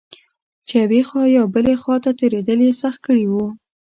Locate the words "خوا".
1.07-1.23, 1.81-1.95